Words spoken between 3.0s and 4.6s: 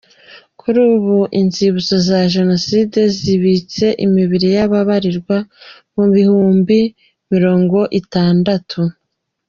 zibitse imibiri